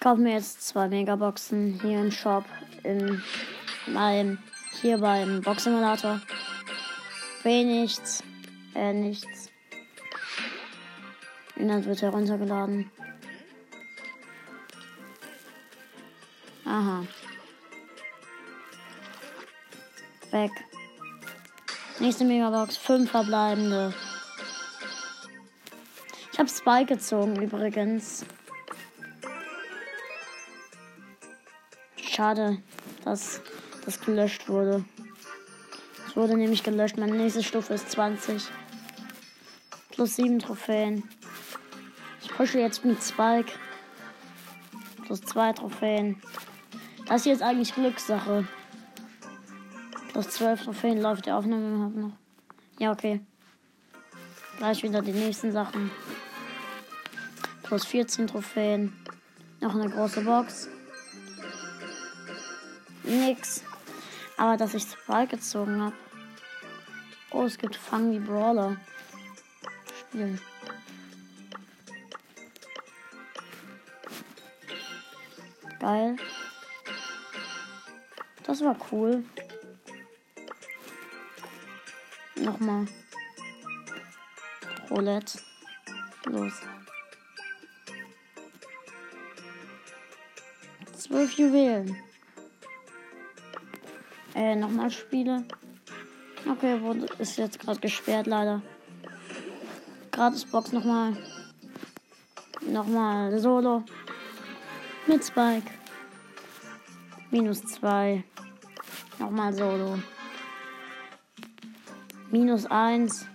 Ich 0.00 0.04
kaufe 0.04 0.22
mir 0.22 0.32
jetzt 0.32 0.66
zwei 0.66 0.88
Megaboxen 0.88 1.78
hier 1.82 2.00
im 2.00 2.10
Shop. 2.10 2.46
In 2.84 3.22
meinem, 3.86 4.38
hier 4.80 4.96
beim 4.96 5.42
Boxsimulator. 5.42 6.22
W 7.42 7.64
nichts. 7.64 8.24
Äh, 8.74 8.94
nichts. 8.94 9.50
Inhalt 11.54 11.84
wird 11.84 12.00
heruntergeladen. 12.00 12.90
Aha. 16.64 17.04
Weg. 20.30 20.52
Nächste 21.98 22.24
Megabox. 22.24 22.78
Fünf 22.78 23.10
verbleibende. 23.10 23.92
Ich 26.32 26.38
habe 26.38 26.48
Spike 26.48 26.94
gezogen 26.94 27.36
übrigens. 27.42 28.24
Schade, 32.20 32.58
dass 33.02 33.40
das 33.86 33.98
gelöscht 33.98 34.46
wurde. 34.50 34.84
Es 36.06 36.14
wurde 36.16 36.36
nämlich 36.36 36.62
gelöscht. 36.62 36.98
Meine 36.98 37.16
nächste 37.16 37.42
Stufe 37.42 37.72
ist 37.72 37.90
20. 37.92 38.46
Plus 39.92 40.16
7 40.16 40.38
Trophäen. 40.38 41.02
Ich 42.22 42.30
pushe 42.34 42.60
jetzt 42.60 42.84
mit 42.84 43.02
Spike. 43.02 43.50
Plus 45.06 45.22
2 45.22 45.54
Trophäen. 45.54 46.20
Das 47.06 47.24
hier 47.24 47.32
ist 47.32 47.40
eigentlich 47.40 47.74
Glückssache. 47.74 48.46
Plus 50.12 50.28
12 50.28 50.64
Trophäen 50.64 51.00
läuft 51.00 51.24
die 51.24 51.32
Aufnahme 51.32 51.88
noch. 51.88 52.12
Ja, 52.78 52.92
okay. 52.92 53.22
Gleich 54.58 54.82
wieder 54.82 55.00
die 55.00 55.12
nächsten 55.12 55.52
Sachen. 55.52 55.90
Plus 57.62 57.86
14 57.86 58.26
Trophäen. 58.26 58.92
Noch 59.62 59.74
eine 59.74 59.88
große 59.88 60.20
Box. 60.20 60.68
Nix. 63.02 63.62
Aber 64.36 64.56
dass 64.56 64.74
ich 64.74 64.84
Spike 64.84 65.36
gezogen 65.36 65.82
habe. 65.82 65.96
Oh, 67.32 67.44
es 67.44 67.58
gibt 67.58 67.76
Fang 67.76 68.10
wie 68.12 68.18
Brawler. 68.18 68.76
Spielen. 70.00 70.40
Geil. 75.78 76.16
Das 78.44 78.60
war 78.62 78.76
cool. 78.90 79.24
Nochmal. 82.36 82.86
Roulette. 84.90 85.38
Los. 86.26 86.54
Zwölf 90.96 91.32
Juwelen. 91.32 91.96
Äh, 94.40 94.56
nochmal 94.56 94.90
Spiele. 94.90 95.44
Okay, 96.50 96.80
wurde, 96.80 97.06
ist 97.18 97.36
jetzt 97.36 97.58
gerade 97.60 97.78
gesperrt, 97.78 98.26
leider. 98.26 98.62
Gratis 100.12 100.46
Box 100.46 100.72
nochmal. 100.72 101.14
Nochmal 102.62 103.38
Solo. 103.38 103.84
Mit 105.06 105.22
Spike. 105.22 105.70
Minus 107.30 107.60
zwei. 107.66 108.24
Nochmal 109.18 109.52
Solo. 109.52 109.98
Minus 112.30 112.64
eins. 112.64 113.26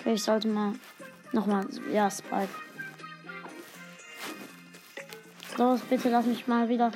Okay, 0.00 0.14
ich 0.14 0.24
sollte 0.24 0.48
mal 0.48 0.72
nochmal. 1.30 1.64
Ja, 1.92 2.10
Spike. 2.10 2.48
Los, 5.58 5.80
bitte 5.82 6.10
lass 6.10 6.26
mich 6.26 6.48
mal 6.48 6.68
wieder 6.68 6.90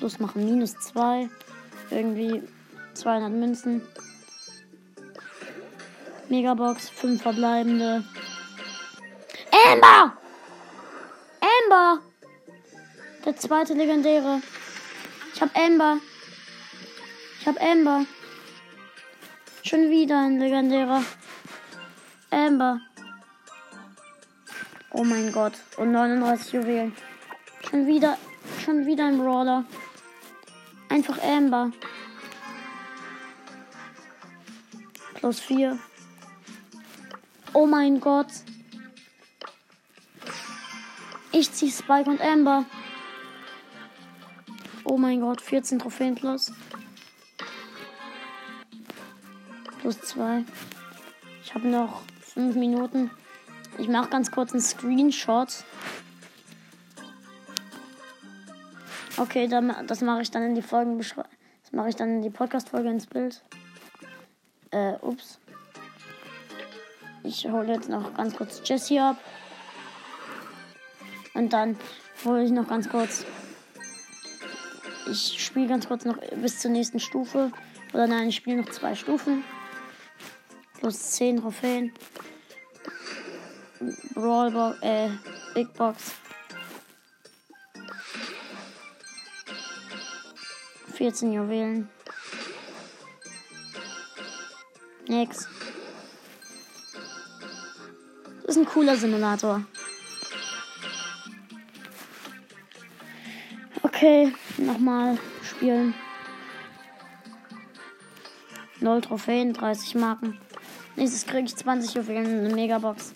Plus 0.00 0.18
machen. 0.18 0.46
Minus 0.46 0.72
2. 0.80 1.28
Irgendwie 1.90 2.42
200 2.94 3.30
Münzen. 3.30 3.82
Megabox, 6.30 6.88
5 6.88 7.20
verbleibende. 7.20 8.02
Amber! 9.52 10.16
Amber! 11.40 11.98
Der 13.26 13.36
zweite 13.36 13.74
legendäre. 13.74 14.40
Ich 15.34 15.42
hab 15.42 15.54
Amber. 15.54 15.98
Ich 17.40 17.46
hab 17.46 17.60
Amber. 17.62 18.06
Schon 19.62 19.90
wieder 19.90 20.18
ein 20.18 20.38
legendärer. 20.38 21.02
Amber. 22.30 22.80
Oh 24.92 25.04
mein 25.04 25.30
Gott. 25.30 25.52
Und 25.76 25.92
39 25.92 26.52
Juwelen. 26.54 26.96
Schon 27.68 27.86
wieder, 27.86 28.16
schon 28.64 28.86
wieder 28.86 29.04
ein 29.04 29.18
Brawler. 29.18 29.64
Einfach 30.90 31.22
Amber. 31.22 31.70
Plus 35.14 35.38
4. 35.40 35.78
Oh 37.52 37.64
mein 37.64 38.00
Gott. 38.00 38.26
Ich 41.30 41.52
ziehe 41.52 41.70
Spike 41.70 42.10
und 42.10 42.20
Amber. 42.20 42.66
Oh 44.82 44.98
mein 44.98 45.20
Gott, 45.20 45.40
14 45.40 45.78
Trophäen 45.78 46.16
plus. 46.16 46.52
Plus 49.80 50.00
2. 50.00 50.44
Ich 51.44 51.54
habe 51.54 51.68
noch 51.68 52.02
5 52.34 52.56
Minuten. 52.56 53.10
Ich 53.78 53.88
mache 53.88 54.10
ganz 54.10 54.32
kurz 54.32 54.52
einen 54.52 54.60
Screenshot. 54.60 55.64
Okay, 59.20 59.48
dann, 59.48 59.86
das 59.86 60.00
mache 60.00 60.22
ich 60.22 60.30
dann 60.30 60.42
in 60.44 60.54
die 60.54 60.62
Folgenbeschreibung. 60.62 61.30
Das 61.62 61.72
mache 61.72 61.90
ich 61.90 61.96
dann 61.96 62.08
in 62.08 62.22
die 62.22 62.30
Podcast-Folge 62.30 62.88
ins 62.88 63.06
Bild. 63.06 63.42
Äh, 64.70 64.94
ups. 65.02 65.38
Ich 67.22 67.46
hole 67.46 67.70
jetzt 67.70 67.90
noch 67.90 68.14
ganz 68.14 68.34
kurz 68.34 68.62
Jessie 68.64 68.98
ab. 68.98 69.18
Und 71.34 71.52
dann 71.52 71.76
hole 72.24 72.44
ich 72.44 72.50
noch 72.50 72.66
ganz 72.66 72.88
kurz. 72.88 73.26
Ich 75.10 75.44
spiele 75.44 75.68
ganz 75.68 75.86
kurz 75.86 76.06
noch 76.06 76.16
bis 76.36 76.58
zur 76.60 76.70
nächsten 76.70 76.98
Stufe. 76.98 77.52
Oder 77.92 78.06
nein, 78.06 78.30
ich 78.30 78.36
spiele 78.36 78.62
noch 78.62 78.70
zwei 78.70 78.94
Stufen. 78.94 79.44
Plus 80.78 80.98
10 81.10 81.42
Trophäen. 81.42 81.92
Brawlbox, 84.14 84.80
äh, 84.80 85.10
Big 85.52 85.74
Box. 85.74 86.14
14 91.00 91.32
Juwelen. 91.32 91.88
Nix. 95.08 95.48
Das 98.42 98.54
ist 98.54 98.56
ein 98.58 98.66
cooler 98.66 98.94
Simulator. 98.96 99.62
Okay, 103.82 104.34
nochmal 104.58 105.16
spielen. 105.42 105.94
0 108.80 109.00
Trophäen, 109.00 109.54
30 109.54 109.94
Marken. 109.94 110.38
Nächstes 110.96 111.24
kriege 111.24 111.46
ich 111.46 111.56
20 111.56 111.94
Juwelen, 111.94 112.44
eine 112.44 112.54
Megabox. 112.54 113.14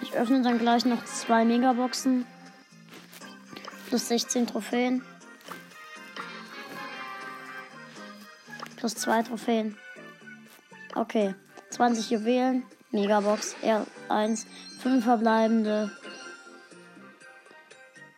Ich 0.00 0.12
öffne 0.12 0.42
dann 0.42 0.60
gleich 0.60 0.84
noch 0.84 1.04
zwei 1.06 1.44
Megaboxen. 1.44 2.24
Plus 3.96 4.08
16 4.08 4.46
Trophäen. 4.46 5.02
Plus 8.76 8.94
2 8.94 9.22
Trophäen. 9.22 9.78
Okay. 10.94 11.34
20 11.70 12.10
Juwelen. 12.10 12.64
Megabox. 12.90 13.56
R1. 13.62 14.44
5 14.82 15.02
verbleibende. 15.02 15.90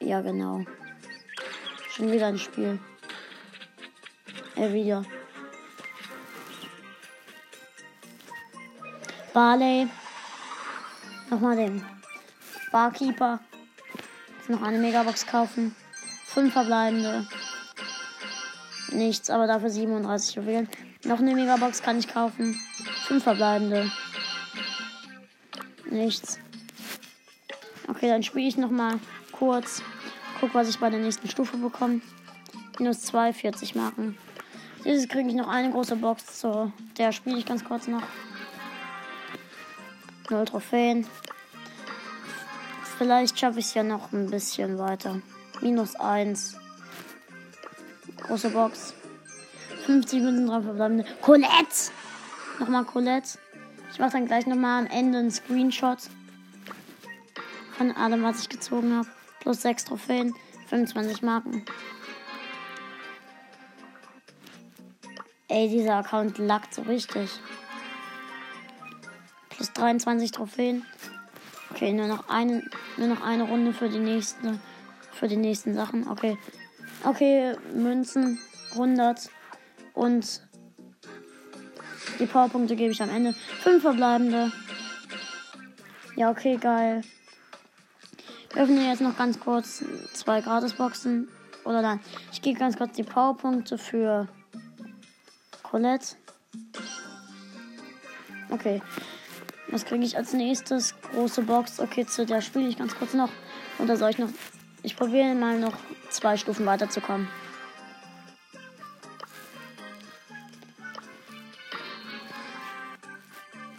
Ja, 0.01 0.21
genau. 0.21 0.65
Schon 1.91 2.11
wieder 2.11 2.27
ein 2.27 2.41
Spiel. 2.41 2.81
Er 4.57 4.73
wieder. 4.73 5.05
Barley. 9.33 9.87
Nochmal 11.31 11.55
den 11.55 11.85
Barkeeper 12.73 13.39
noch 14.49 14.63
eine 14.63 14.79
Megabox 14.79 15.27
kaufen. 15.27 15.75
Fünf 16.27 16.53
verbleibende. 16.53 17.27
Nichts, 18.93 19.31
aber 19.31 19.47
dafür 19.47 19.71
37 19.71 20.37
Juwelen. 20.37 20.69
Noch 21.05 21.19
eine 21.19 21.35
Megabox 21.35 21.83
kann 21.83 21.99
ich 21.99 22.09
kaufen. 22.09 22.59
Fünf 23.07 23.25
verbleibende. 23.25 23.91
Nichts. 25.91 26.39
Okay, 27.89 28.09
dann 28.09 28.23
spiele 28.23 28.49
ich 28.49 28.57
noch 28.57 28.71
mal 28.71 28.99
kurz. 29.33 29.83
Guck, 30.41 30.55
was 30.55 30.69
ich 30.69 30.79
bei 30.79 30.91
der 30.91 31.01
nächsten 31.01 31.29
Stufe 31.29 31.57
bekomme. 31.57 32.01
Minus 32.79 33.03
2, 33.03 33.33
40 33.33 33.75
Marken. 33.75 34.17
Dieses 34.85 35.09
kriege 35.09 35.29
ich 35.29 35.35
noch 35.35 35.49
eine 35.49 35.71
große 35.71 35.97
Box. 35.97 36.41
So, 36.41 36.73
der 36.97 37.13
spiele 37.13 37.39
ich 37.39 37.47
ganz 37.47 37.65
kurz 37.65 37.89
noch. 37.89 38.03
Null 40.31 40.45
Trophäen. 40.45 41.07
Vielleicht 42.99 43.39
schaffe 43.39 43.61
ich 43.61 43.67
es 43.67 43.75
ja 43.75 43.85
noch 43.85 44.13
ein 44.13 44.29
bisschen 44.29 44.77
weiter. 44.77 45.23
Minus 45.61 45.95
1. 45.95 46.57
Große 48.23 48.51
Box. 48.51 48.93
50 49.87 50.21
Minuten 50.21 50.49
drauf 50.49 50.65
verbleibende. 50.65 51.05
Colette! 51.23 51.93
Nochmal 52.59 52.85
Colette. 52.85 53.39
Ich 53.93 54.01
mache 54.01 54.11
dann 54.11 54.27
gleich 54.27 54.47
nochmal 54.47 54.81
am 54.85 54.91
Ende 54.91 55.19
einen 55.19 55.31
Screenshot 55.31 55.99
von 57.77 57.93
allem, 57.93 58.25
was 58.25 58.41
ich 58.41 58.49
gezogen 58.49 58.97
habe. 58.97 59.09
Plus 59.41 59.63
6 59.63 59.85
Trophäen, 59.85 60.35
25 60.67 61.23
Marken. 61.23 61.65
Ey, 65.47 65.69
dieser 65.69 65.99
Account 65.99 66.39
lackt 66.39 66.75
so 66.75 66.83
richtig. 66.83 67.31
Plus 69.51 69.73
23 69.73 70.33
Trophäen. 70.33 70.85
Okay, 71.71 71.93
nur 71.93 72.07
noch 72.07 72.29
eine, 72.29 72.63
nur 72.97 73.09
noch 73.09 73.23
eine 73.23 73.45
Runde 73.45 73.73
für 73.73 73.89
die 73.89 73.99
nächste, 73.99 74.59
für 75.13 75.29
die 75.29 75.37
nächsten 75.37 75.75
Sachen. 75.75 76.09
Okay. 76.09 76.39
Okay, 77.05 77.55
Münzen 77.75 78.39
100 78.73 79.31
und 79.95 80.43
die 82.19 82.27
Powerpunkte 82.27 82.75
gebe 82.75 82.93
ich 82.93 83.03
am 83.03 83.11
Ende. 83.11 83.35
Fünf 83.61 83.83
verbleibende. 83.83 84.51
Ja, 86.17 86.31
okay, 86.31 86.57
geil. 86.57 87.03
Wir 88.53 88.63
öffnen 88.63 88.85
jetzt 88.85 89.03
noch 89.03 89.17
ganz 89.17 89.39
kurz 89.39 89.85
zwei 90.15 90.41
Gratisboxen. 90.41 91.29
Oder 91.65 91.83
nein, 91.83 92.01
ich 92.33 92.43
gebe 92.43 92.59
ganz 92.59 92.77
kurz 92.77 92.97
die 92.97 93.05
Powerpunkte 93.05 93.79
für 93.79 94.27
Colette. 95.63 96.17
Okay. 98.51 98.83
Was 99.71 99.85
kriege 99.85 100.05
ich 100.05 100.17
als 100.17 100.33
nächstes? 100.33 100.95
Große 101.13 101.43
Box. 101.43 101.79
Okay, 101.79 102.07
zu 102.07 102.25
der 102.25 102.41
spiele 102.41 102.69
ich 102.69 102.79
ganz 102.79 102.95
kurz 102.97 103.13
noch. 103.13 103.31
Oder 103.79 103.97
soll 103.97 104.11
ich 104.11 104.19
noch. 104.19 104.31
Ich 104.83 104.97
probiere 104.97 105.35
mal 105.35 105.59
noch 105.59 105.75
zwei 106.11 106.37
Stufen 106.37 106.65
weiterzukommen. 106.65 107.29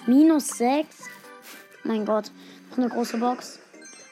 Minus 0.05 0.47
6. 0.57 1.09
Mein 1.83 2.05
Gott. 2.05 2.31
Noch 2.71 2.77
eine 2.77 2.89
große 2.89 3.17
Box. 3.17 3.59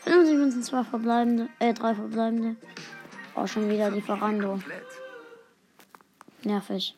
50 0.03 0.35
Münzen, 0.35 0.63
zwei 0.63 0.83
verbleibende. 0.83 1.50
Äh, 1.59 1.74
drei 1.74 1.94
verbleibende. 1.94 2.56
Oh, 3.35 3.45
schon 3.45 3.69
wieder 3.69 3.91
Lieferando. 3.91 4.59
Nervig. 6.44 6.95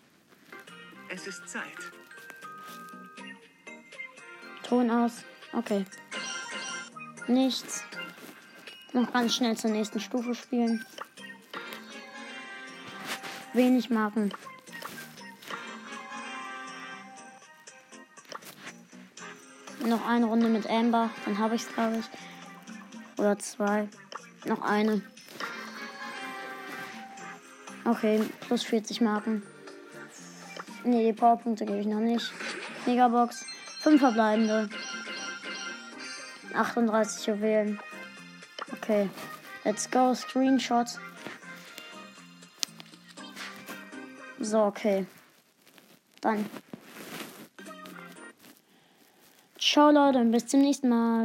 Es 1.09 1.27
ist 1.27 1.49
Zeit. 1.49 1.98
Ton 4.69 4.91
aus. 4.91 5.23
Okay. 5.51 5.83
Nichts. 7.27 7.83
Noch 8.93 9.11
ganz 9.11 9.33
schnell 9.33 9.57
zur 9.57 9.71
nächsten 9.71 9.99
Stufe 9.99 10.35
spielen. 10.35 10.85
Wenig 13.53 13.89
Marken. 13.89 14.31
Noch 19.87 20.05
eine 20.07 20.27
Runde 20.27 20.49
mit 20.49 20.69
Amber, 20.69 21.09
dann 21.25 21.39
habe 21.39 21.55
ich 21.55 21.63
es, 21.63 21.73
glaube 21.73 21.97
ich. 21.97 23.19
Oder 23.19 23.39
zwei. 23.39 23.87
Noch 24.45 24.61
eine. 24.61 25.01
Okay, 27.85 28.21
plus 28.41 28.63
40 28.63 29.01
Marken. 29.01 29.41
Ne, 30.83 31.05
die 31.05 31.13
Powerpunkte 31.13 31.65
gebe 31.65 31.79
ich 31.79 31.87
noch 31.87 32.01
nicht. 32.01 32.31
Megabox. 32.85 33.43
Fünf 33.79 34.01
verbleibende. 34.01 34.69
38 36.53 37.27
Juwelen. 37.27 37.79
Okay. 38.73 39.09
Let's 39.63 39.89
go. 39.89 40.13
Screenshot. 40.13 40.87
So, 44.39 44.63
okay. 44.63 45.05
Dann. 46.21 46.45
Ciao 49.57 49.91
Leute 49.91 50.19
und 50.19 50.31
bis 50.31 50.47
zum 50.47 50.61
nächsten 50.61 50.89
Mal. 50.89 51.17